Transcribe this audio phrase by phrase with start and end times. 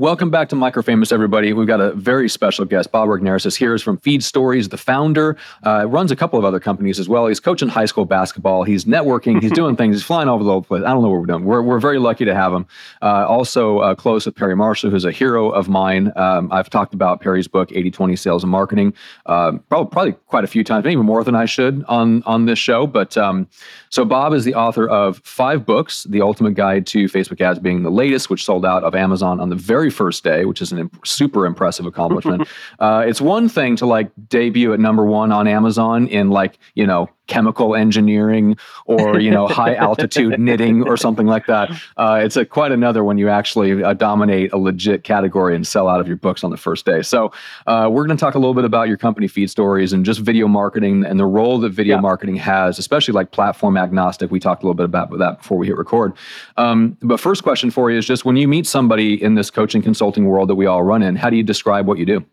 [0.00, 1.52] Welcome back to Microfamous, everybody.
[1.52, 2.92] We've got a very special guest.
[2.92, 3.72] Bob Regnerus is here.
[3.72, 5.36] He's from Feed Stories, the founder.
[5.66, 7.26] Uh, runs a couple of other companies as well.
[7.26, 8.62] He's coaching high school basketball.
[8.62, 9.42] He's networking.
[9.42, 9.96] He's doing things.
[9.96, 10.84] He's flying all over the place.
[10.84, 11.44] I don't know what we're doing.
[11.44, 12.64] We're, we're very lucky to have him.
[13.02, 16.12] Uh, also uh, close with Perry Marshall, who's a hero of mine.
[16.14, 18.94] Um, I've talked about Perry's book, 80-20 Sales and Marketing,
[19.26, 22.60] uh, probably, probably quite a few times, maybe more than I should on, on this
[22.60, 22.86] show.
[22.86, 23.48] But um,
[23.90, 27.82] so Bob is the author of five books, The Ultimate Guide to Facebook Ads being
[27.82, 30.72] the latest, which sold out of Amazon on the very first day, which is is
[30.72, 32.48] an imp- super impressive accomplishment.
[32.78, 36.86] uh, it's one thing to like debut at number one on Amazon in like you
[36.86, 38.56] know chemical engineering
[38.86, 41.70] or you know high altitude knitting or something like that.
[41.96, 45.88] Uh, it's a quite another when you actually uh, dominate a legit category and sell
[45.88, 47.02] out of your books on the first day.
[47.02, 47.32] So
[47.66, 50.20] uh, we're going to talk a little bit about your company feed stories and just
[50.20, 52.00] video marketing and the role that video yeah.
[52.00, 54.30] marketing has, especially like platform agnostic.
[54.30, 56.14] We talked a little bit about that before we hit record.
[56.56, 59.82] Um, but first question for you is just when you meet somebody in this coaching
[59.82, 62.24] consulting world that we all run in, how do you describe what you do?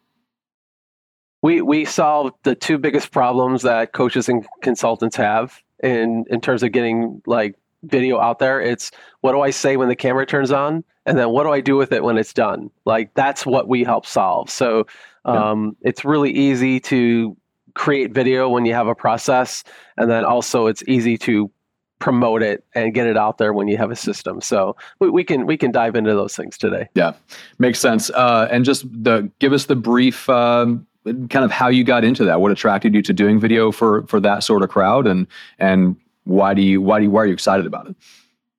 [1.45, 6.63] We we solved the two biggest problems that coaches and consultants have in in terms
[6.63, 8.59] of getting like video out there.
[8.59, 8.89] It's
[9.21, 10.83] what do i say when the camera turns on?
[11.05, 12.71] And then what do i do with it when it's done?
[12.85, 14.49] Like that's what we help solve.
[14.49, 14.87] So
[15.23, 15.89] um, yeah.
[15.89, 17.37] it's really easy to
[17.75, 19.63] create video when you have a process
[19.97, 21.51] and then also it's easy to
[21.99, 24.41] promote it and get it out there when you have a system.
[24.41, 26.89] So we, we can we can dive into those things today.
[26.95, 27.13] Yeah
[27.59, 28.09] makes sense.
[28.09, 32.25] Uh, and just the give us the brief um, kind of how you got into
[32.25, 32.41] that.
[32.41, 35.27] What attracted you to doing video for for that sort of crowd, and
[35.59, 37.95] and why do you why do you why are you excited about it?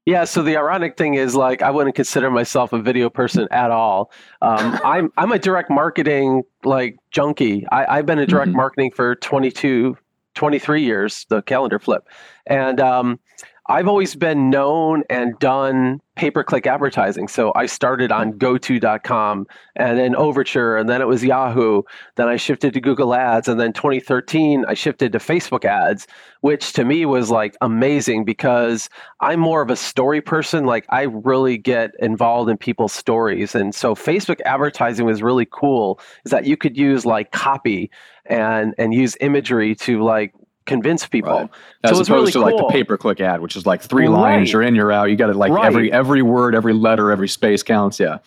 [0.06, 3.72] Yeah, so the ironic thing is, like, I wouldn't consider myself a video person at
[3.72, 4.12] all.
[4.40, 7.66] Um, I'm I'm a direct marketing like junkie.
[7.72, 8.56] I, have been in direct mm-hmm.
[8.56, 9.98] marketing for 22,
[10.34, 11.26] 23 years.
[11.28, 12.08] The calendar flip,
[12.46, 13.18] and um,
[13.68, 17.28] I've always been known and done pay per click advertising.
[17.28, 21.82] So I started on goto.com and then Overture, and then it was Yahoo.
[22.14, 23.48] Then I shifted to Google Ads.
[23.48, 26.06] And then 2013, I shifted to Facebook ads,
[26.40, 28.88] which to me was like amazing because
[29.20, 30.64] I'm more of a story person.
[30.64, 33.54] Like I really get involved in people's stories.
[33.54, 37.90] And so Facebook advertising was really cool, is that you could use like copy
[38.24, 40.32] and and use imagery to like
[40.66, 41.32] convince people.
[41.32, 41.50] Right.
[41.84, 42.44] As so opposed really to cool.
[42.44, 44.20] like the pay per click ad, which is like three right.
[44.20, 45.10] lines, you're in, you're out.
[45.10, 45.64] You got to like right.
[45.64, 47.98] every every word, every letter, every space counts.
[47.98, 48.18] Yeah.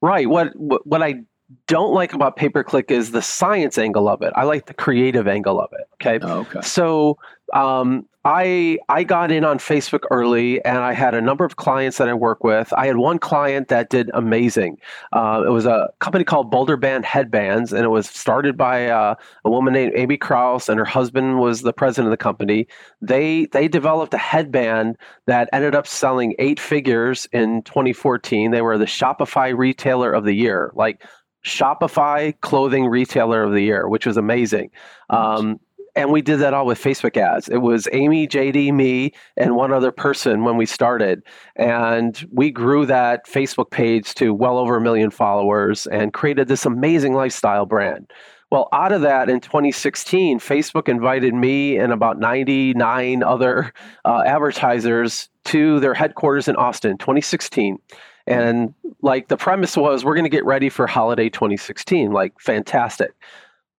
[0.00, 0.28] Right.
[0.28, 1.22] What what I
[1.66, 4.32] don't like about pay per click is the science angle of it.
[4.36, 5.86] I like the creative angle of it.
[5.94, 6.18] Okay.
[6.22, 6.60] Oh, okay.
[6.62, 7.18] So
[7.52, 11.96] um, I I got in on Facebook early, and I had a number of clients
[11.96, 12.70] that I work with.
[12.74, 14.76] I had one client that did amazing.
[15.12, 19.14] Uh, it was a company called Bolder Band Headbands, and it was started by uh,
[19.46, 22.66] a woman named Amy Kraus, and her husband was the president of the company.
[23.00, 28.50] They they developed a headband that ended up selling eight figures in 2014.
[28.50, 31.02] They were the Shopify Retailer of the Year, like
[31.42, 34.70] Shopify Clothing Retailer of the Year, which was amazing.
[35.08, 35.58] Um,
[36.00, 37.48] and we did that all with Facebook ads.
[37.48, 41.22] It was Amy, JD, me, and one other person when we started.
[41.56, 46.64] And we grew that Facebook page to well over a million followers and created this
[46.64, 48.10] amazing lifestyle brand.
[48.50, 53.72] Well, out of that in 2016, Facebook invited me and about 99 other
[54.04, 57.78] uh, advertisers to their headquarters in Austin, 2016.
[58.26, 62.10] And like the premise was, we're going to get ready for holiday 2016.
[62.10, 63.12] Like, fantastic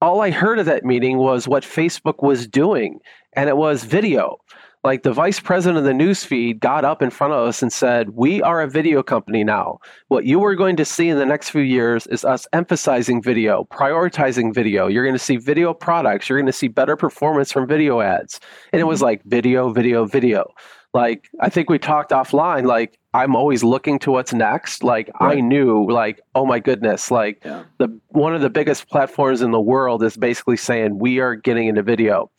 [0.01, 2.99] all I heard of that meeting was what Facebook was doing,
[3.33, 4.37] and it was video.
[4.83, 8.09] Like the vice president of the newsfeed got up in front of us and said,
[8.09, 9.77] We are a video company now.
[10.07, 13.67] What you are going to see in the next few years is us emphasizing video,
[13.71, 14.87] prioritizing video.
[14.87, 16.27] You're going to see video products.
[16.27, 18.39] You're going to see better performance from video ads.
[18.73, 19.05] And it was mm-hmm.
[19.05, 20.51] like video, video, video
[20.93, 25.37] like i think we talked offline like i'm always looking to what's next like right.
[25.37, 27.63] i knew like oh my goodness like yeah.
[27.77, 31.67] the one of the biggest platforms in the world is basically saying we are getting
[31.67, 32.29] into video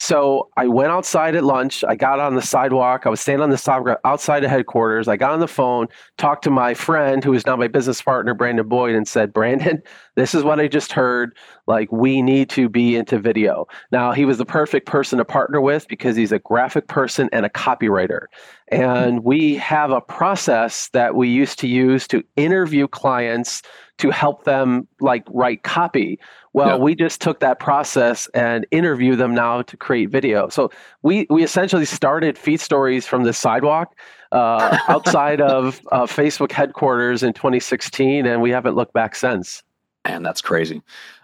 [0.00, 1.84] so I went outside at lunch.
[1.84, 3.02] I got on the sidewalk.
[3.04, 5.08] I was standing on the sidewalk outside of headquarters.
[5.08, 8.32] I got on the phone, talked to my friend who is now my business partner,
[8.32, 9.82] Brandon Boyd, and said, Brandon,
[10.16, 11.36] this is what I just heard.
[11.66, 13.66] Like, we need to be into video.
[13.92, 17.44] Now, he was the perfect person to partner with because he's a graphic person and
[17.44, 18.24] a copywriter.
[18.68, 23.62] And we have a process that we used to use to interview clients
[24.00, 26.18] to help them like write copy.
[26.52, 26.76] Well, yeah.
[26.76, 30.48] we just took that process and interview them now to create video.
[30.48, 30.70] So
[31.02, 33.94] we we essentially started feed stories from the sidewalk
[34.32, 39.62] uh, outside of uh, Facebook headquarters in 2016, and we haven't looked back since.
[40.06, 40.82] Man, that's crazy.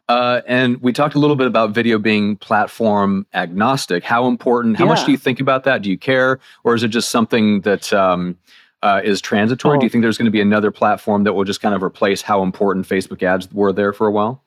[0.08, 4.04] Uh, and we talked a little bit about video being platform agnostic.
[4.04, 4.76] How important?
[4.76, 4.90] How yeah.
[4.90, 5.82] much do you think about that?
[5.82, 8.36] Do you care, or is it just something that um,
[8.84, 9.76] uh, is transitory?
[9.76, 9.80] Oh.
[9.80, 12.22] Do you think there's going to be another platform that will just kind of replace
[12.22, 14.44] how important Facebook ads were there for a while?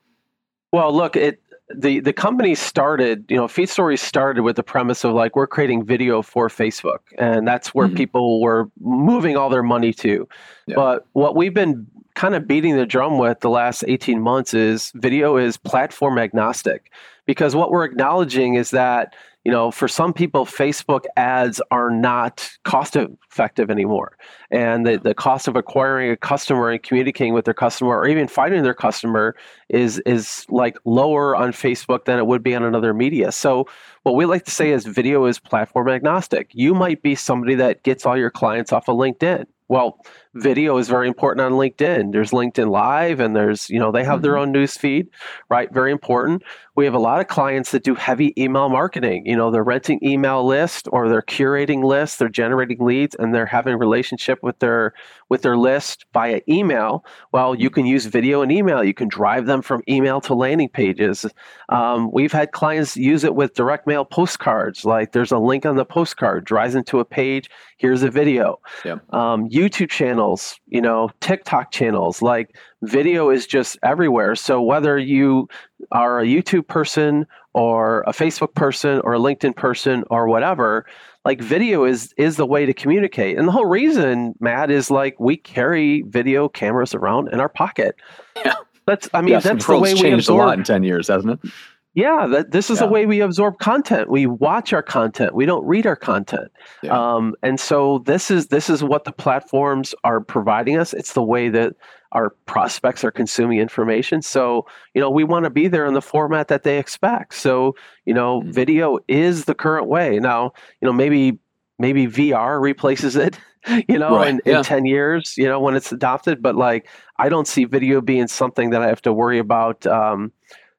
[0.72, 1.42] Well, look, it
[1.74, 5.46] the the company started, you know, Feed Stories started with the premise of like we're
[5.46, 7.96] creating video for Facebook, and that's where mm-hmm.
[7.96, 10.28] people were moving all their money to.
[10.66, 10.74] Yeah.
[10.76, 14.92] But what we've been kind of beating the drum with the last 18 months is
[14.96, 16.92] video is platform agnostic
[17.24, 19.14] because what we're acknowledging is that
[19.44, 24.18] you know, for some people, Facebook ads are not cost effective anymore.
[24.50, 28.28] And the, the cost of acquiring a customer and communicating with their customer or even
[28.28, 29.34] finding their customer
[29.70, 33.32] is is like lower on Facebook than it would be on another media.
[33.32, 33.66] So
[34.02, 36.50] what we like to say is video is platform agnostic.
[36.52, 39.46] You might be somebody that gets all your clients off of LinkedIn.
[39.68, 40.04] Well,
[40.34, 42.12] video is very important on LinkedIn.
[42.12, 44.22] There's LinkedIn Live and there's, you know, they have mm-hmm.
[44.22, 45.08] their own news feed,
[45.48, 45.72] right?
[45.72, 46.42] Very important.
[46.76, 49.26] We have a lot of clients that do heavy email marketing.
[49.26, 53.44] You know, they're renting email list or they're curating lists, they're generating leads and they're
[53.44, 54.94] having relationship with their
[55.28, 57.04] with their list via email.
[57.32, 58.82] Well, you can use video and email.
[58.82, 61.24] You can drive them from email to landing pages.
[61.68, 64.84] Um, we've had clients use it with direct mail postcards.
[64.84, 67.48] Like there's a link on the postcard, drives into a page,
[67.78, 68.60] here's a video.
[68.84, 69.14] Yep.
[69.14, 69.88] Um, YouTube
[70.20, 74.34] channels, you know, TikTok channels, like video is just everywhere.
[74.34, 75.48] So whether you
[75.92, 80.84] are a YouTube person or a Facebook person or a LinkedIn person or whatever,
[81.24, 83.38] like video is is the way to communicate.
[83.38, 87.96] And the whole reason, Matt, is like we carry video cameras around in our pocket.
[88.44, 88.54] Yeah.
[88.86, 90.40] That's I mean, that's the, way we changed absorb.
[90.40, 91.50] a lot in 10 years, hasn't it?
[91.94, 92.86] Yeah, that, this is yeah.
[92.86, 94.08] the way we absorb content.
[94.08, 95.34] We watch our content.
[95.34, 96.52] We don't read our content.
[96.82, 96.96] Yeah.
[96.96, 100.94] Um, and so this is this is what the platforms are providing us.
[100.94, 101.74] It's the way that
[102.12, 104.22] our prospects are consuming information.
[104.22, 107.34] So you know we want to be there in the format that they expect.
[107.34, 108.52] So you know mm-hmm.
[108.52, 110.20] video is the current way.
[110.20, 111.40] Now you know maybe
[111.80, 113.38] maybe VR replaces it.
[113.88, 114.28] You know, right.
[114.28, 114.56] in, yeah.
[114.56, 116.40] in ten years, you know when it's adopted.
[116.40, 116.88] But like
[117.18, 119.86] I don't see video being something that I have to worry about.
[119.86, 120.32] Um,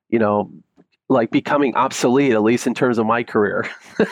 [0.09, 0.51] you know
[1.11, 3.69] like becoming obsolete at least in terms of my career.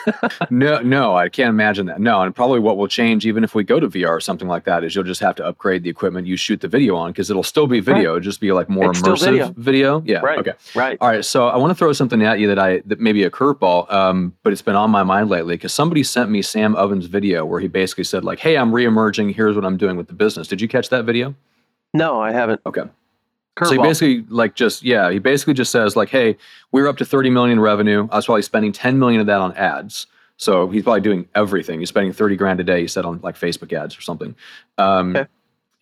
[0.50, 2.00] No no i can't imagine that.
[2.00, 4.64] No and probably what will change even if we go to vr or something like
[4.64, 7.30] that is you'll just have to upgrade the equipment you shoot the video on because
[7.30, 8.16] it'll still be video right.
[8.18, 9.54] it'll just be like more it's immersive video.
[9.56, 10.02] video.
[10.06, 10.52] yeah right okay.
[10.74, 10.98] right.
[11.00, 13.30] All right so i want to throw something at you that i that maybe a
[13.30, 17.06] curveball um, but it's been on my mind lately because somebody sent me sam ovens
[17.06, 20.14] video where he basically said like hey i'm reemerging here's what i'm doing with the
[20.14, 20.48] business.
[20.48, 21.34] Did you catch that video?
[21.94, 22.60] No i haven't.
[22.66, 22.82] Okay
[23.64, 26.36] so he basically like just yeah, he basically just says like, hey,
[26.72, 28.08] we are up to 30 million in revenue.
[28.10, 30.06] I was probably spending 10 million of that on ads.
[30.36, 31.80] So he's probably doing everything.
[31.80, 34.34] He's spending 30 grand a day, he said on like Facebook ads or something.
[34.78, 35.28] Um, okay.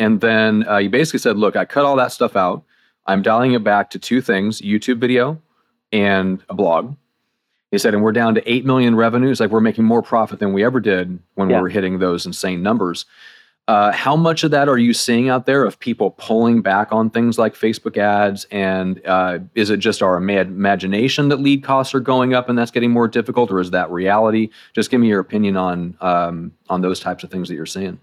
[0.01, 2.65] And then uh, he basically said, look, I cut all that stuff out.
[3.07, 5.41] I'm dialing it back to two things YouTube video
[5.93, 6.97] and a blog.
[7.71, 9.41] He said, and we're down to 8 million revenues.
[9.41, 11.57] Like we're making more profit than we ever did when yeah.
[11.57, 13.07] we were hitting those insane numbers.
[13.69, 17.11] Uh, how much of that are you seeing out there of people pulling back on
[17.11, 18.47] things like Facebook ads?
[18.51, 22.71] And uh, is it just our imagination that lead costs are going up and that's
[22.71, 24.49] getting more difficult, or is that reality?
[24.75, 28.01] Just give me your opinion on um, on those types of things that you're seeing.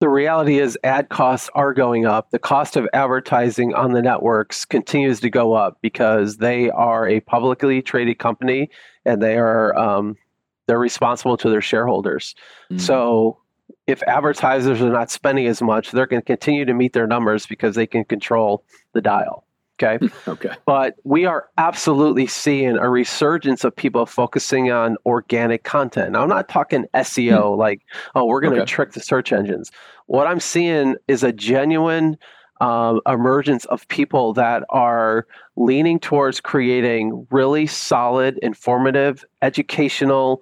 [0.00, 2.30] The reality is, ad costs are going up.
[2.30, 7.20] The cost of advertising on the networks continues to go up because they are a
[7.20, 8.68] publicly traded company
[9.06, 10.18] and they are um,
[10.66, 12.34] they're responsible to their shareholders.
[12.70, 12.80] Mm-hmm.
[12.80, 13.38] So
[13.86, 17.46] if advertisers are not spending as much, they're going to continue to meet their numbers
[17.46, 19.44] because they can control the dial.
[19.82, 19.98] Okay.
[20.28, 20.50] okay.
[20.66, 26.12] But we are absolutely seeing a resurgence of people focusing on organic content.
[26.12, 27.60] Now, I'm not talking SEO, hmm.
[27.60, 27.82] like,
[28.14, 28.70] oh, we're going to okay.
[28.70, 29.70] trick the search engines.
[30.06, 32.16] What I'm seeing is a genuine
[32.60, 40.40] um, emergence of people that are leaning towards creating really solid, informative, educational,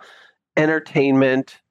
[0.57, 1.62] entertainment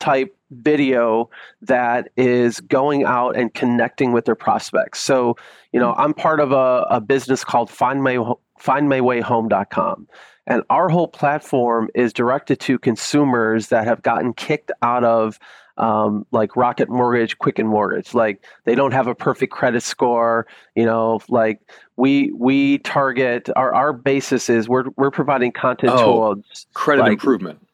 [0.00, 1.30] type video
[1.62, 5.00] that is going out and connecting with their prospects.
[5.00, 5.36] So,
[5.72, 8.16] you know, I'm part of a, a business called Find My
[8.60, 10.08] findmywayhome.com.
[10.46, 15.38] And our whole platform is directed to consumers that have gotten kicked out of
[15.78, 18.14] um, like Rocket Mortgage, Quicken Mortgage.
[18.14, 20.46] Like they don't have a perfect credit score.
[20.74, 21.60] You know, like
[21.96, 27.12] we we target our our basis is we're we're providing content oh, towards credit like,
[27.12, 27.66] improvement.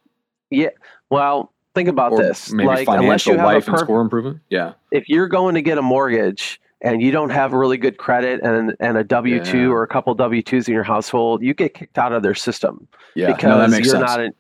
[0.50, 0.70] Yeah.
[1.10, 2.50] Well, think about or this.
[2.50, 4.40] Maybe like, financial unless you life and score improvement.
[4.50, 4.72] Yeah.
[4.90, 8.74] If you're going to get a mortgage and you don't have really good credit and
[8.80, 9.68] and a W two yeah.
[9.68, 12.88] or a couple W twos in your household, you get kicked out of their system.
[13.14, 14.10] Yeah, because no, that makes you're sense.
[14.10, 14.34] not in,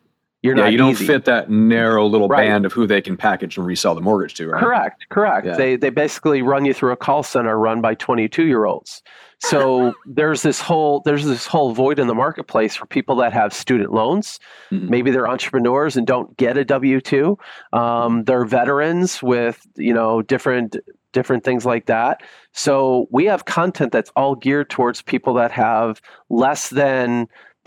[0.46, 1.06] you're yeah, not you don't easy.
[1.06, 2.46] fit that narrow little right.
[2.46, 4.62] band of who they can package and resell the mortgage to, right?
[4.62, 5.46] Correct, correct.
[5.46, 5.56] Yeah.
[5.56, 9.02] They they basically run you through a call center run by 22 year olds.
[9.40, 13.52] So there's this whole there's this whole void in the marketplace for people that have
[13.52, 14.38] student loans.
[14.70, 14.88] Mm-hmm.
[14.88, 17.38] Maybe they're entrepreneurs and don't get a W two.
[17.72, 20.76] Um, they're veterans with you know different
[21.12, 22.22] different things like that.
[22.52, 27.26] So we have content that's all geared towards people that have less than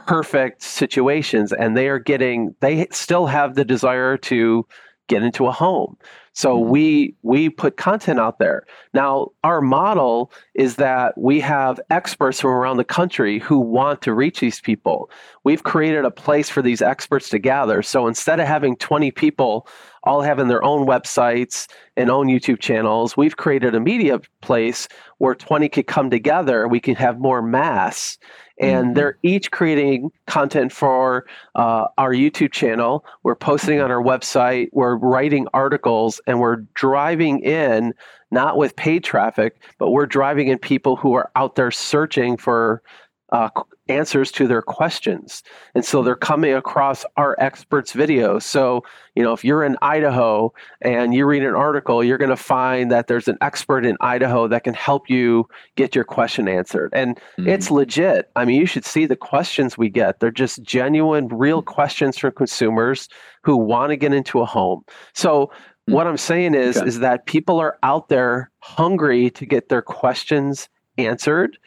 [0.09, 4.65] perfect situations and they are getting they still have the desire to
[5.07, 5.95] get into a home
[6.39, 6.69] so mm-hmm.
[6.69, 12.51] we we put content out there now our model is that we have experts from
[12.51, 15.09] around the country who want to reach these people
[15.43, 19.67] we've created a place for these experts to gather so instead of having 20 people
[20.03, 21.67] all having their own websites
[21.97, 26.79] and own youtube channels we've created a media place where 20 could come together we
[26.79, 28.17] can have more mass
[28.59, 28.93] and mm-hmm.
[28.93, 33.05] they're each creating content for uh, our YouTube channel.
[33.23, 34.69] We're posting on our website.
[34.73, 37.93] We're writing articles, and we're driving in
[38.31, 42.83] not with paid traffic, but we're driving in people who are out there searching for
[43.31, 43.49] uh,
[43.87, 45.43] answers to their questions.
[45.75, 48.43] And so they're coming across our experts' videos.
[48.43, 48.83] So,
[49.15, 52.91] you know, if you're in Idaho and you read an article, you're going to find
[52.91, 56.91] that there's an expert in Idaho that can help you get your question answered.
[56.93, 57.47] And mm-hmm.
[57.47, 58.31] it's legit.
[58.35, 60.19] I mean, you should see the questions we get.
[60.19, 63.09] They're just genuine, real questions from consumers
[63.43, 64.83] who want to get into a home.
[65.13, 65.51] So.
[65.91, 66.87] What I'm saying is okay.
[66.87, 71.57] is that people are out there hungry to get their questions answered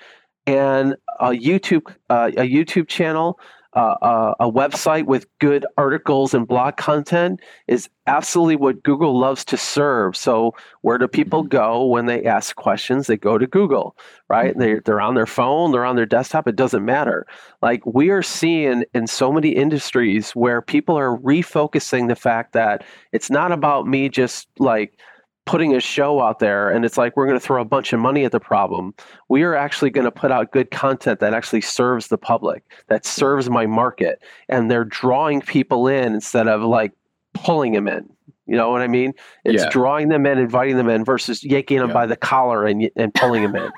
[0.47, 3.39] and a YouTube uh, a YouTube channel,
[3.75, 9.45] uh, uh, a website with good articles and blog content is absolutely what Google loves
[9.47, 10.17] to serve.
[10.17, 13.07] So where do people go when they ask questions?
[13.07, 13.97] They go to Google,
[14.29, 14.51] right?
[14.51, 14.61] Mm-hmm.
[14.61, 16.47] They they're on their phone, they're on their desktop.
[16.47, 17.27] It doesn't matter.
[17.63, 22.85] Like we are seeing in so many industries where people are refocusing the fact that
[23.13, 24.99] it's not about me just like
[25.45, 28.01] putting a show out there and it's like we're going to throw a bunch of
[28.01, 28.95] money at the problem.
[29.29, 33.05] We are actually going to put out good content that actually serves the public, that
[33.05, 36.93] serves my market, and they're drawing people in instead of like
[37.35, 38.09] pulling them in.
[38.47, 39.15] You know what I mean?
[39.45, 39.71] It's yeah.
[39.71, 41.95] drawing them in, inviting them in versus yanking them yeah.
[41.95, 43.73] by the collar and and pulling them in.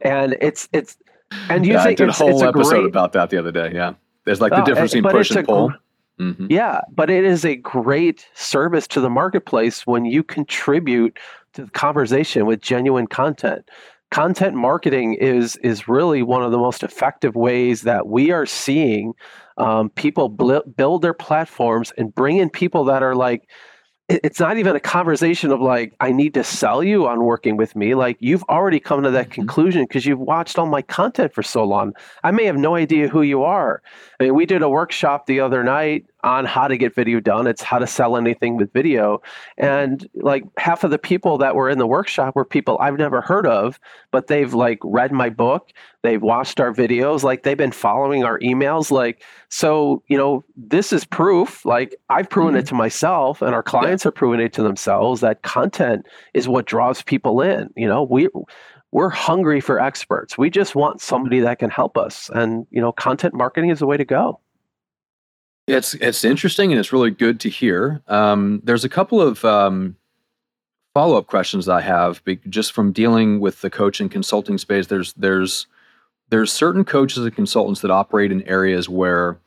[0.00, 0.96] And it's it's
[1.48, 3.70] and you yeah, think I did a whole episode great, about that the other day.
[3.74, 5.72] Yeah, there's like the oh, difference between push and pull.
[6.20, 6.48] Mm-hmm.
[6.50, 11.18] Yeah, but it is a great service to the marketplace when you contribute
[11.54, 13.68] to the conversation with genuine content.
[14.10, 19.14] Content marketing is is really one of the most effective ways that we are seeing
[19.56, 23.48] um, people bl- build their platforms and bring in people that are like
[24.10, 27.76] it's not even a conversation of like i need to sell you on working with
[27.76, 29.34] me like you've already come to that mm-hmm.
[29.34, 31.92] conclusion because you've watched all my content for so long
[32.24, 33.80] i may have no idea who you are
[34.18, 37.46] i mean we did a workshop the other night on how to get video done.
[37.46, 39.22] It's how to sell anything with video.
[39.56, 43.20] And like half of the people that were in the workshop were people I've never
[43.20, 45.70] heard of, but they've like read my book,
[46.02, 48.90] they've watched our videos, like they've been following our emails.
[48.90, 51.64] Like, so, you know, this is proof.
[51.64, 52.60] Like I've proven mm-hmm.
[52.60, 54.08] it to myself and our clients yeah.
[54.08, 57.70] are proving it to themselves that content is what draws people in.
[57.76, 58.28] You know, we
[58.92, 60.36] we're hungry for experts.
[60.36, 62.30] We just want somebody that can help us.
[62.34, 64.40] And, you know, content marketing is the way to go.
[65.70, 68.02] It's it's interesting and it's really good to hear.
[68.08, 69.96] Um, there's a couple of um,
[70.94, 74.88] follow up questions I have just from dealing with the coaching consulting space.
[74.88, 75.66] There's there's
[76.30, 79.38] there's certain coaches and consultants that operate in areas where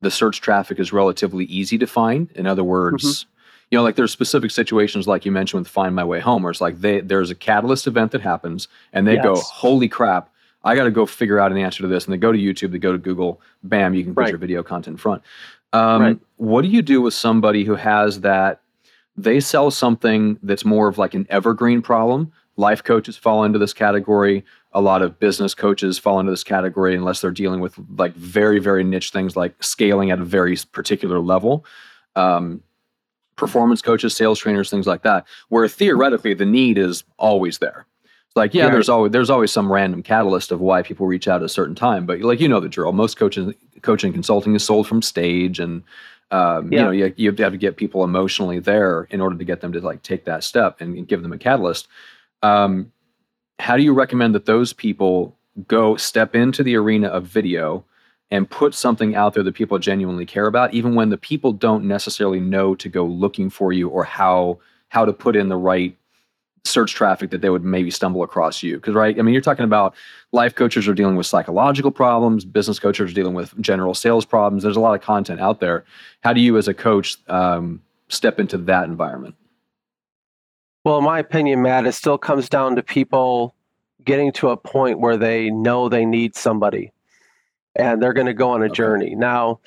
[0.00, 2.30] the search traffic is relatively easy to find.
[2.32, 3.28] In other words, mm-hmm.
[3.70, 6.50] you know, like there's specific situations like you mentioned with Find My Way Home, where
[6.50, 9.24] it's like they there's a catalyst event that happens and they yes.
[9.24, 10.30] go, Holy crap,
[10.64, 12.04] I got to go figure out an answer to this.
[12.04, 14.30] And they go to YouTube, they go to Google, bam, you can put right.
[14.30, 15.22] your video content in front.
[15.72, 16.18] Um, right.
[16.36, 18.60] What do you do with somebody who has that?
[19.16, 22.32] They sell something that's more of like an evergreen problem.
[22.56, 24.44] Life coaches fall into this category.
[24.72, 28.58] A lot of business coaches fall into this category unless they're dealing with like very,
[28.58, 31.64] very niche things like scaling at a very particular level.
[32.14, 32.62] Um,
[33.36, 37.86] performance coaches, sales trainers, things like that, where theoretically the need is always there.
[38.38, 41.46] Like, yeah, there's always there's always some random catalyst of why people reach out at
[41.46, 42.92] a certain time, but like you know the drill.
[42.92, 45.82] Most coaching coaching consulting is sold from stage and
[46.30, 46.78] um, yeah.
[46.78, 49.72] you know you, you have to get people emotionally there in order to get them
[49.72, 51.88] to like take that step and, and give them a catalyst
[52.42, 52.92] um,
[53.58, 57.84] how do you recommend that those people go step into the arena of video
[58.30, 61.84] and put something out there that people genuinely care about even when the people don't
[61.84, 64.58] necessarily know to go looking for you or how
[64.90, 65.96] how to put in the right
[66.64, 68.76] search traffic that they would maybe stumble across you.
[68.76, 69.94] Because right i mean you're talking about
[70.32, 74.62] life coaches are dealing with psychological problems business coaches are dealing with general sales problems.
[74.62, 75.84] There's a lot of content out there.
[76.22, 79.34] How do you as a coach um, step into that environment?
[80.84, 83.54] Well in my opinion matt it still comes down to people
[84.04, 86.92] getting to a point where they know they need somebody
[87.76, 88.74] and they're going to go on a okay.
[88.74, 89.14] journey.
[89.14, 89.60] Now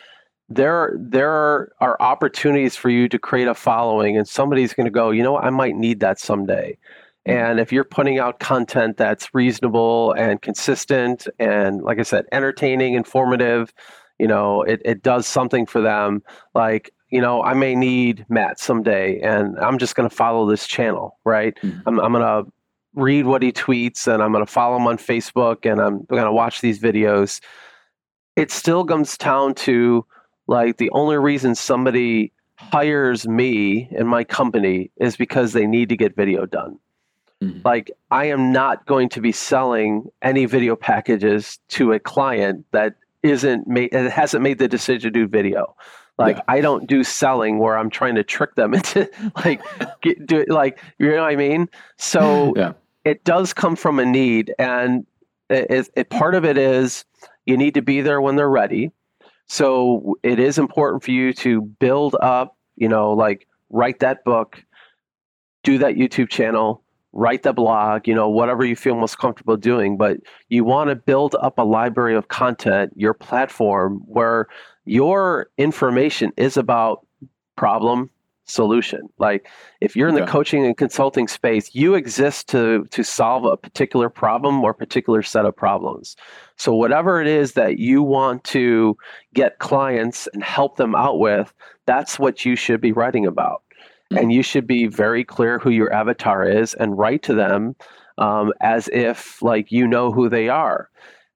[0.55, 5.11] there there are opportunities for you to create a following and somebody's going to go
[5.11, 6.77] you know i might need that someday
[7.27, 7.37] mm-hmm.
[7.37, 12.93] and if you're putting out content that's reasonable and consistent and like i said entertaining
[12.93, 13.73] informative
[14.19, 16.21] you know it, it does something for them
[16.53, 20.67] like you know i may need matt someday and i'm just going to follow this
[20.67, 21.79] channel right mm-hmm.
[21.87, 22.51] i'm, I'm going to
[22.93, 26.25] read what he tweets and i'm going to follow him on facebook and i'm going
[26.25, 27.39] to watch these videos
[28.35, 30.05] it still comes down to
[30.51, 35.95] like the only reason somebody hires me in my company is because they need to
[35.95, 36.77] get video done.
[37.41, 37.61] Mm-hmm.
[37.63, 42.95] Like I am not going to be selling any video packages to a client that
[43.23, 45.73] isn't made it hasn't made the decision to do video.
[46.17, 46.43] Like yeah.
[46.49, 49.09] I don't do selling where I'm trying to trick them into
[49.45, 49.61] like
[50.01, 51.69] get, do it like you know what I mean.
[51.97, 52.73] So yeah.
[53.05, 55.05] it does come from a need, and
[55.49, 57.05] it, it, part of it is
[57.45, 58.91] you need to be there when they're ready.
[59.51, 64.63] So it is important for you to build up, you know, like write that book,
[65.63, 66.81] do that YouTube channel,
[67.11, 69.97] write the blog, you know, whatever you feel most comfortable doing.
[69.97, 74.47] But you want to build up a library of content, your platform where
[74.85, 77.05] your information is about
[77.57, 78.09] problem,
[78.51, 79.01] solution.
[79.17, 79.47] Like
[79.79, 84.09] if you're in the coaching and consulting space, you exist to to solve a particular
[84.09, 86.15] problem or particular set of problems.
[86.57, 88.97] So whatever it is that you want to
[89.33, 91.53] get clients and help them out with,
[91.85, 93.63] that's what you should be writing about.
[94.11, 94.17] Mm-hmm.
[94.17, 97.75] And you should be very clear who your avatar is and write to them
[98.17, 100.89] um, as if like you know who they are.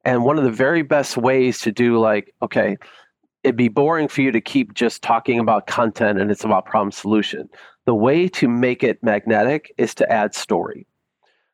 [0.03, 2.77] And one of the very best ways to do like, okay,
[3.45, 6.91] it'd be boring for you to keep just talking about content and it's about problem
[6.91, 7.47] solution.
[7.85, 10.87] The way to make it magnetic is to add story.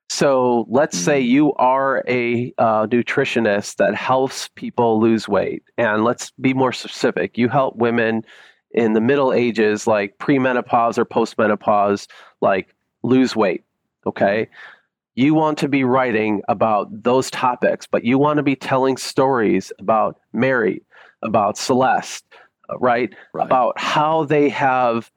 [0.09, 1.27] So let's say mm.
[1.27, 5.63] you are a uh, nutritionist that helps people lose weight.
[5.77, 7.37] And let's be more specific.
[7.37, 8.23] You help women
[8.71, 12.07] in the middle ages, like premenopause or postmenopause,
[12.39, 13.65] like lose weight.
[14.05, 14.47] Okay.
[15.15, 19.73] You want to be writing about those topics, but you want to be telling stories
[19.77, 20.83] about Mary,
[21.23, 22.25] about Celeste,
[22.69, 23.13] uh, right?
[23.33, 23.45] right?
[23.45, 25.11] About how they have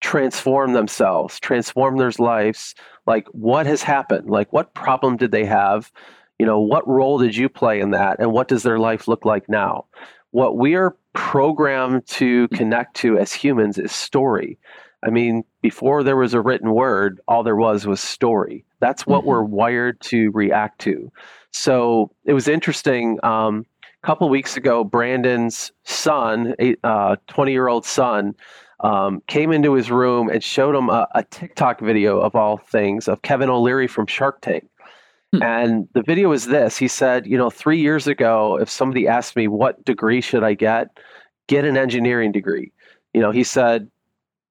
[0.00, 2.74] transformed themselves, transformed their lives.
[3.06, 4.28] Like, what has happened?
[4.28, 5.90] Like, what problem did they have?
[6.38, 8.18] You know, what role did you play in that?
[8.18, 9.86] And what does their life look like now?
[10.30, 14.58] What we are programmed to connect to as humans is story.
[15.02, 18.64] I mean, before there was a written word, all there was was story.
[18.80, 19.28] That's what mm-hmm.
[19.28, 21.10] we're wired to react to.
[21.52, 23.18] So it was interesting.
[23.22, 23.64] Um,
[24.04, 28.34] couple weeks ago, Brandon's son, a 20 uh, year old son,
[28.80, 33.08] um, came into his room and showed him a, a, TikTok video of all things
[33.08, 34.68] of Kevin O'Leary from Shark Tank.
[35.32, 35.42] Hmm.
[35.42, 39.36] And the video is this he said, You know, three years ago, if somebody asked
[39.36, 40.88] me, What degree should I get?
[41.46, 42.72] Get an engineering degree.
[43.14, 43.88] You know, he said,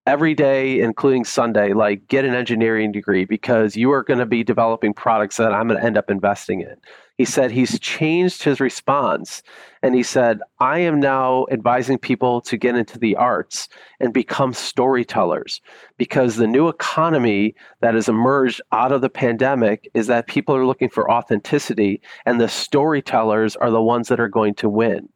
[0.06, 4.44] every day, including Sunday, like get an engineering degree because you are going to be
[4.44, 6.76] developing products that I'm going to end up investing in.
[7.18, 9.44] He said he's changed his response
[9.84, 14.52] and he said, I am now advising people to get into the arts and become
[14.54, 15.62] storytellers
[15.98, 20.66] because the new economy that has emerged out of the pandemic is that people are
[20.66, 25.08] looking for authenticity and the storytellers are the ones that are going to win.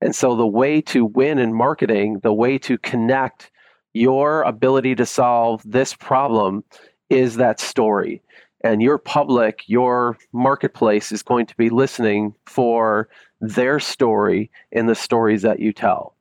[0.00, 3.52] And so the way to win in marketing, the way to connect
[3.92, 6.64] your ability to solve this problem
[7.08, 8.20] is that story.
[8.62, 13.08] And your public, your marketplace is going to be listening for
[13.40, 16.14] their story in the stories that you tell.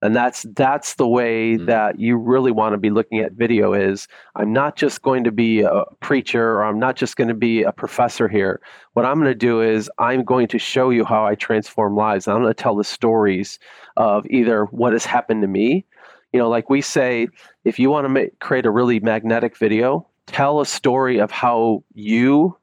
[0.00, 1.66] And that's that's the way mm-hmm.
[1.66, 5.32] that you really want to be looking at video is I'm not just going to
[5.32, 8.60] be a preacher or I'm not just going to be a professor here.
[8.92, 12.28] What I'm going to do is I'm going to show you how I transform lives.
[12.28, 13.58] I'm going to tell the stories
[13.96, 15.84] of either what has happened to me
[16.32, 17.28] you know like we say
[17.64, 21.82] if you want to make, create a really magnetic video tell a story of how
[21.94, 22.56] you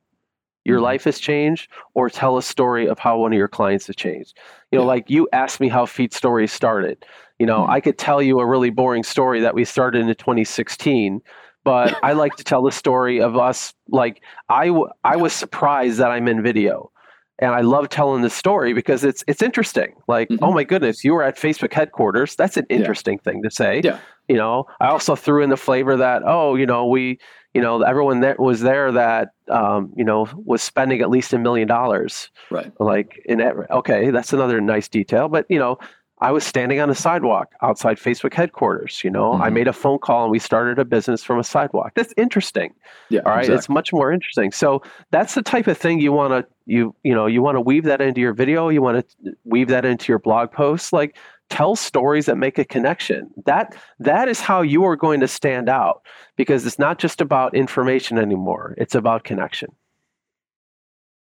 [0.64, 0.86] your mm-hmm.
[0.86, 4.38] life has changed or tell a story of how one of your clients has changed
[4.72, 4.88] you know yeah.
[4.88, 7.06] like you asked me how feed stories started
[7.40, 7.72] you know mm-hmm.
[7.72, 11.22] i could tell you a really boring story that we started in 2016
[11.64, 15.98] but i like to tell the story of us like I, w- I was surprised
[16.00, 16.92] that i'm in video
[17.40, 19.94] and I love telling this story because it's it's interesting.
[20.08, 20.44] Like, mm-hmm.
[20.44, 22.36] oh my goodness, you were at Facebook headquarters.
[22.36, 23.32] That's an interesting yeah.
[23.32, 23.82] thing to say.
[23.84, 24.00] Yeah.
[24.30, 27.20] You know, I also threw in the flavor that oh, you know, we
[27.56, 31.40] you know, everyone that was there that um, you know was spending at least a
[31.40, 32.30] million dollars.
[32.52, 32.70] Right.
[32.82, 35.30] Like in every, okay, that's another nice detail.
[35.30, 35.80] But you know,
[36.20, 39.06] I was standing on a sidewalk outside Facebook headquarters.
[39.06, 39.42] You know, mm-hmm.
[39.42, 41.94] I made a phone call and we started a business from a sidewalk.
[41.96, 42.74] That's interesting.
[43.10, 43.22] Yeah.
[43.22, 43.40] All right.
[43.40, 43.56] Exactly.
[43.56, 44.52] It's much more interesting.
[44.52, 47.62] So that's the type of thing you want to you you know you want to
[47.62, 48.68] weave that into your video.
[48.68, 50.92] You want to weave that into your blog posts.
[50.92, 51.16] Like
[51.50, 53.30] tell stories that make a connection.
[53.46, 56.02] That that is how you are going to stand out
[56.36, 58.76] because it's not just about information anymore.
[58.78, 59.70] It's about connection.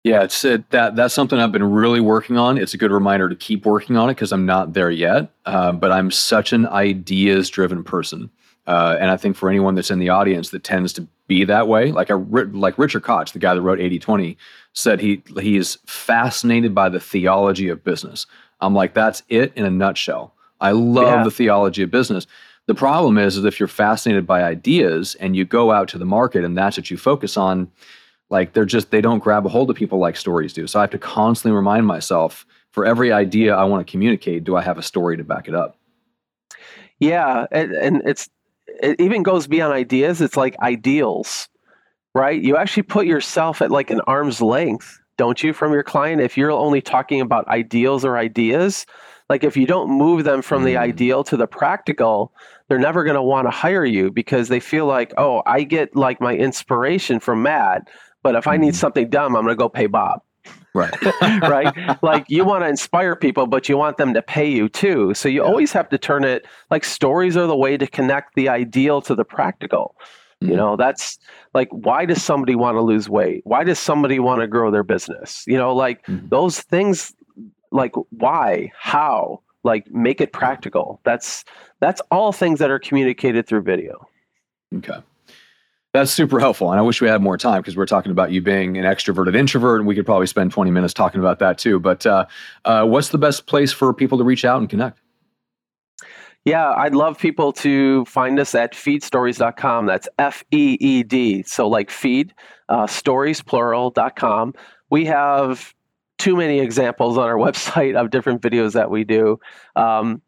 [0.03, 2.57] Yeah, it's it, that that's something I've been really working on.
[2.57, 5.31] It's a good reminder to keep working on it because I'm not there yet.
[5.45, 8.31] Uh, but I'm such an ideas driven person,
[8.65, 11.67] uh, and I think for anyone that's in the audience that tends to be that
[11.67, 14.37] way, like a like Richard Koch, the guy that wrote 80-20,
[14.73, 18.25] said he he is fascinated by the theology of business.
[18.61, 20.33] I'm like, that's it in a nutshell.
[20.59, 21.23] I love yeah.
[21.23, 22.27] the theology of business.
[22.67, 26.05] The problem is, is if you're fascinated by ideas and you go out to the
[26.05, 27.71] market and that's what you focus on
[28.31, 30.81] like they're just they don't grab a hold of people like stories do so i
[30.81, 34.79] have to constantly remind myself for every idea i want to communicate do i have
[34.79, 35.77] a story to back it up
[36.99, 38.29] yeah and, and it's
[38.81, 41.49] it even goes beyond ideas it's like ideals
[42.15, 46.21] right you actually put yourself at like an arm's length don't you from your client
[46.21, 48.85] if you're only talking about ideals or ideas
[49.29, 50.65] like if you don't move them from mm.
[50.65, 52.33] the ideal to the practical
[52.67, 55.95] they're never going to want to hire you because they feel like oh i get
[55.95, 57.87] like my inspiration from matt
[58.23, 58.75] but if I need mm-hmm.
[58.75, 60.21] something dumb, I'm going to go pay Bob.
[60.73, 60.93] Right.
[61.41, 62.01] right.
[62.01, 65.13] Like you want to inspire people, but you want them to pay you too.
[65.13, 65.47] So you yeah.
[65.47, 69.15] always have to turn it like stories are the way to connect the ideal to
[69.15, 69.95] the practical.
[70.41, 70.51] Mm-hmm.
[70.51, 71.19] You know, that's
[71.53, 73.41] like, why does somebody want to lose weight?
[73.45, 75.43] Why does somebody want to grow their business?
[75.47, 76.27] You know, like mm-hmm.
[76.29, 77.13] those things,
[77.71, 80.99] like why, how, like make it practical.
[81.03, 81.45] That's,
[81.79, 84.07] that's all things that are communicated through video.
[84.77, 84.99] Okay.
[85.93, 86.71] That's super helpful.
[86.71, 89.35] And I wish we had more time because we're talking about you being an extroverted
[89.35, 91.79] introvert, and we could probably spend 20 minutes talking about that too.
[91.79, 92.25] But uh,
[92.63, 95.00] uh, what's the best place for people to reach out and connect?
[96.43, 99.85] Yeah, I'd love people to find us at feedstories.com.
[99.85, 101.43] That's F E E D.
[101.43, 102.33] So, like feed,
[102.67, 104.55] uh, stories, plural.com.
[104.89, 105.73] We have
[106.17, 109.39] too many examples on our website of different videos that we do.
[109.75, 110.21] Um,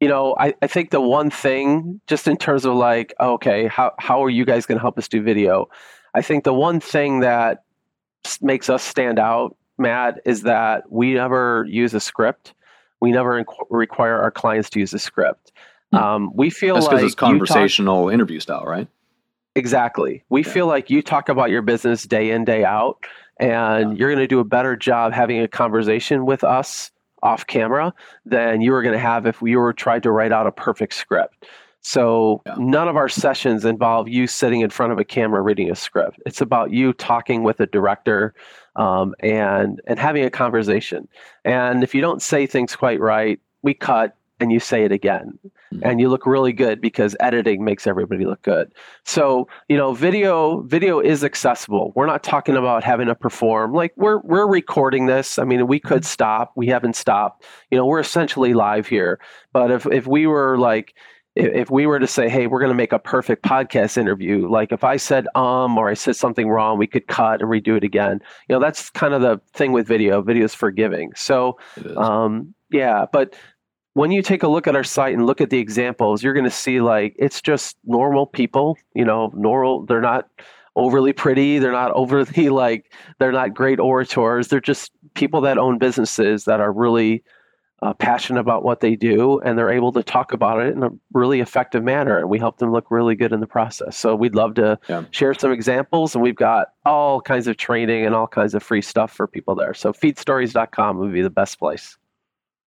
[0.00, 3.92] you know, I, I think the one thing, just in terms of like, okay, how,
[3.98, 5.68] how are you guys going to help us do video?
[6.14, 7.64] I think the one thing that
[8.40, 12.54] makes us stand out, Matt, is that we never use a script.
[13.00, 15.52] We never inqu- require our clients to use a script.
[15.92, 15.98] Hmm.
[15.98, 18.88] Um, we feel That's like it's conversational talk, interview style, right?
[19.56, 20.24] Exactly.
[20.28, 20.52] We yeah.
[20.52, 23.04] feel like you talk about your business day in, day out,
[23.38, 23.98] and yeah.
[23.98, 26.90] you're going to do a better job having a conversation with us
[27.22, 27.92] off camera
[28.24, 30.94] than you were going to have if we were trying to write out a perfect
[30.94, 31.46] script.
[31.82, 32.54] So yeah.
[32.58, 36.20] none of our sessions involve you sitting in front of a camera reading a script.
[36.26, 38.34] It's about you talking with a director
[38.76, 41.08] um, and and having a conversation.
[41.44, 45.38] And if you don't say things quite right, we cut and you say it again.
[45.72, 45.84] Mm-hmm.
[45.84, 48.72] and you look really good because editing makes everybody look good.
[49.04, 51.92] So you know video video is accessible.
[51.94, 53.72] We're not talking about having to perform.
[53.72, 55.38] Like we're we're recording this.
[55.38, 56.06] I mean we could mm-hmm.
[56.06, 56.52] stop.
[56.56, 57.44] We haven't stopped.
[57.70, 59.20] You know we're essentially live here.
[59.52, 60.96] But if if we were like
[61.36, 64.72] if we were to say, hey, we're going to make a perfect podcast interview, like
[64.72, 67.84] if I said um or I said something wrong, we could cut and redo it
[67.84, 68.20] again.
[68.48, 70.22] You know, that's kind of the thing with video.
[70.22, 71.12] Video is forgiving.
[71.14, 71.58] So,
[71.96, 73.34] um, yeah, but
[73.94, 76.44] when you take a look at our site and look at the examples, you're going
[76.44, 79.84] to see like it's just normal people, you know, normal.
[79.86, 80.28] They're not
[80.76, 81.58] overly pretty.
[81.58, 84.48] They're not overly like, they're not great orators.
[84.48, 87.22] They're just people that own businesses that are really
[87.82, 90.90] uh, passionate about what they do and they're able to talk about it in a
[91.12, 92.18] really effective manner.
[92.18, 93.96] And we help them look really good in the process.
[93.96, 95.04] So we'd love to yeah.
[95.10, 96.14] share some examples.
[96.14, 99.54] And we've got all kinds of training and all kinds of free stuff for people
[99.54, 99.74] there.
[99.74, 101.96] So feedstories.com would be the best place.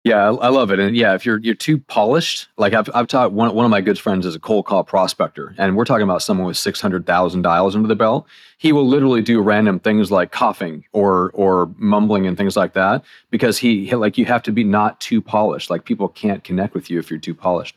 [0.04, 0.80] Yeah, I, love it.
[0.80, 3.80] And yeah, if you're you're too polished, like I've I've taught one one of my
[3.80, 7.06] good friends is a cold call prospector, and we're talking about someone with six hundred
[7.06, 8.26] thousand dials under the belt.
[8.58, 13.04] He will literally do random things like coughing or or mumbling and things like that
[13.30, 15.70] because he, like you have to be not too polished.
[15.70, 17.76] Like people can't connect with you if you're too polished.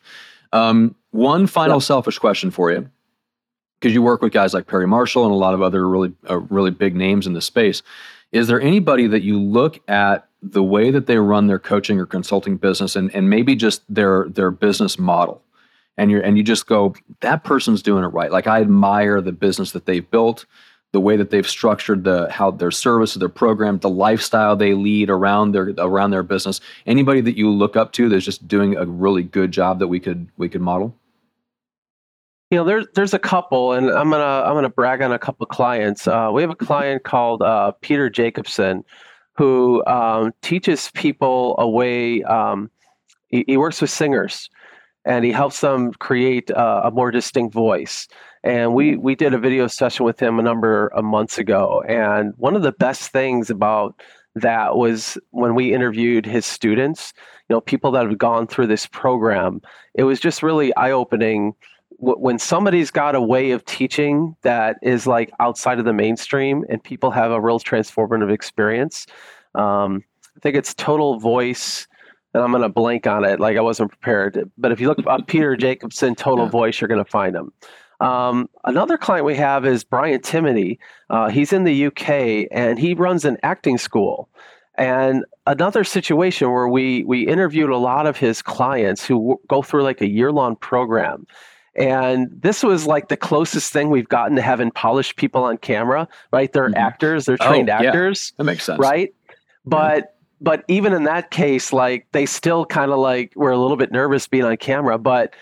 [0.52, 2.90] Um, one final selfish question for you,
[3.80, 6.40] because you work with guys like Perry Marshall and a lot of other really uh,
[6.40, 7.84] really big names in the space.
[8.32, 12.06] Is there anybody that you look at the way that they run their coaching or
[12.06, 15.42] consulting business and, and maybe just their their business model.
[15.98, 18.32] And you and you just go that person's doing it right.
[18.32, 20.46] Like i admire the business that they've built
[20.92, 25.10] the way that they've structured the how their service their program the lifestyle they lead
[25.10, 26.62] around their around their business.
[26.86, 30.00] Anybody that you look up to that's just doing a really good job that we
[30.00, 30.96] could we could model?
[32.52, 35.46] You know, there's there's a couple, and I'm gonna I'm gonna brag on a couple
[35.48, 36.08] clients.
[36.08, 38.86] Uh, we have a client called uh, Peter Jacobson,
[39.36, 42.24] who um, teaches people a way.
[42.24, 42.70] Um,
[43.28, 44.50] he, he, works with singers,
[45.06, 48.08] and he helps them create uh, a more distinct voice.
[48.44, 51.84] And we we did a video session with him a number of months ago.
[51.88, 54.02] And one of the best things about
[54.36, 57.14] that was when we interviewed his students,
[57.50, 59.62] you know, people that have gone through this program.
[59.94, 61.56] It was just really eye opening
[61.98, 66.84] when somebody's got a way of teaching that is like outside of the mainstream and
[66.84, 69.06] people have a real transformative experience
[69.56, 70.04] um,
[70.36, 71.88] i think it's total voice
[72.34, 75.00] and i'm going to blank on it like i wasn't prepared but if you look
[75.08, 76.52] up peter jacobson total yeah.
[76.52, 77.52] voice you're going to find him.
[78.02, 80.78] Um, another client we have is brian timoney.
[81.10, 84.30] Uh, he's in the uk and he runs an acting school.
[84.78, 89.62] And another situation where we we interviewed a lot of his clients who w- go
[89.62, 91.26] through like a year long program
[91.76, 96.08] and this was like the closest thing we've gotten to having polished people on camera,
[96.32, 96.52] right?
[96.52, 96.78] They're mm-hmm.
[96.78, 98.32] actors, they're trained oh, actors.
[98.32, 98.36] Yeah.
[98.38, 98.80] That makes sense.
[98.80, 99.14] Right?
[99.66, 100.10] But yeah.
[100.42, 103.92] but even in that case, like they still kind of like were a little bit
[103.92, 104.98] nervous being on camera.
[104.98, 105.34] But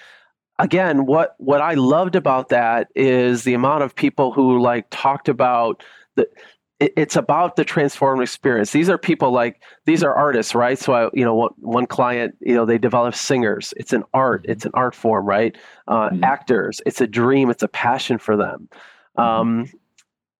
[0.60, 5.30] again, what what I loved about that is the amount of people who like talked
[5.30, 5.84] about
[6.16, 6.28] the
[6.96, 8.72] it's about the transformative experience.
[8.72, 10.78] These are people like these are artists, right?
[10.78, 13.74] So I, you know, one, one client, you know, they develop singers.
[13.78, 14.44] It's an art.
[14.44, 14.52] Mm-hmm.
[14.52, 15.56] It's an art form, right?
[15.88, 16.24] Uh, mm-hmm.
[16.24, 16.82] Actors.
[16.86, 17.50] It's a dream.
[17.50, 18.70] It's a passion for them.
[19.18, 19.22] Mm-hmm.
[19.22, 19.70] Um,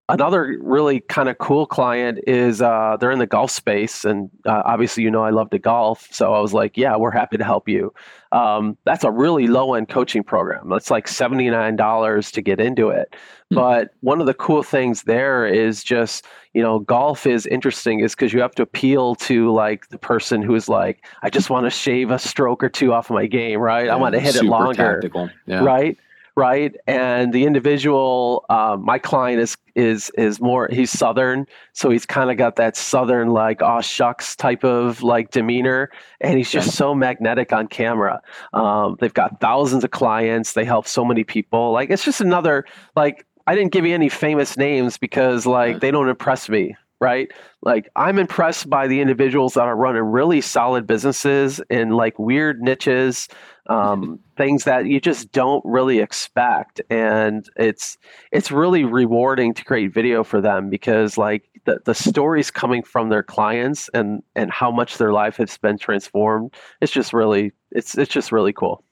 [0.10, 4.62] another really kind of cool client is uh, they're in the golf space and uh,
[4.66, 7.44] obviously you know i love to golf so i was like yeah we're happy to
[7.44, 7.94] help you.
[8.32, 10.68] Um, that's a really low end coaching program.
[10.68, 13.16] That's like $79 to get into it.
[13.54, 13.56] Mm-hmm.
[13.56, 18.16] but one of the cool things there is just you know golf is interesting is
[18.16, 21.66] because you have to appeal to like the person who is like i just want
[21.66, 23.88] to shave a stroke or two off of my game right?
[23.88, 25.02] Yeah, i want to hit it longer.
[25.46, 25.60] yeah.
[25.60, 25.98] right
[26.36, 26.76] right?
[26.88, 32.32] And the individual, um, my client is is is more he's southern, so he's kind
[32.32, 35.90] of got that southern like aw shucks type of like demeanor,
[36.22, 38.22] and he's just so magnetic on camera.
[38.54, 40.54] Um, they've got thousands of clients.
[40.54, 41.72] They help so many people.
[41.72, 42.66] Like it's just another
[42.96, 47.30] like I didn't give you any famous names because like they don't impress me, right?
[47.62, 52.62] Like I'm impressed by the individuals that are running really solid businesses in like weird
[52.62, 53.28] niches,
[53.68, 57.98] um, things that you just don't really expect, and it's
[58.32, 63.10] it's really rewarding to create video for them because like the the stories coming from
[63.10, 66.54] their clients and and how much their life has been transformed.
[66.80, 68.84] It's just really it's it's just really cool.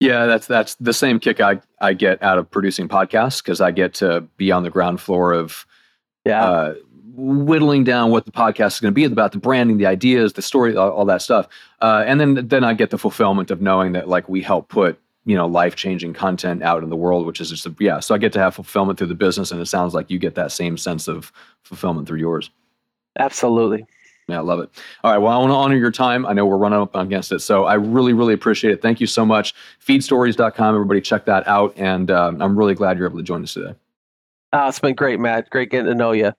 [0.00, 3.70] Yeah, that's that's the same kick I I get out of producing podcasts because I
[3.70, 5.64] get to be on the ground floor of
[6.24, 6.44] yeah.
[6.44, 6.74] Uh,
[7.14, 10.42] whittling down what the podcast is going to be about the branding the ideas the
[10.42, 11.48] story all, all that stuff
[11.80, 14.98] uh, and then then i get the fulfillment of knowing that like we help put
[15.24, 18.14] you know life changing content out in the world which is just a, yeah so
[18.14, 20.52] i get to have fulfillment through the business and it sounds like you get that
[20.52, 22.50] same sense of fulfillment through yours
[23.18, 23.84] absolutely
[24.28, 24.70] yeah, I love it.
[25.02, 25.18] All right.
[25.18, 26.24] Well, I want to honor your time.
[26.26, 27.40] I know we're running up against it.
[27.40, 28.80] So I really, really appreciate it.
[28.80, 29.54] Thank you so much.
[29.84, 30.74] Feedstories.com.
[30.74, 31.74] Everybody check that out.
[31.76, 33.74] And um, I'm really glad you're able to join us today.
[34.52, 35.50] Uh, it's been great, Matt.
[35.50, 36.32] Great getting to know you.